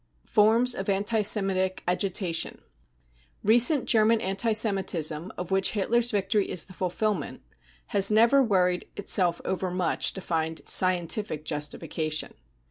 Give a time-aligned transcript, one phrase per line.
[0.25, 2.63] Forms of anti Semitic agitation.
[3.43, 7.41] Recent German anti Semitism, of which Hitler's victory is the fulfilnfent,
[7.89, 12.33] has never worried itself overmuch to find" scientific 55 justification.